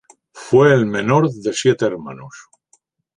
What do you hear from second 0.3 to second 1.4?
Fue el menor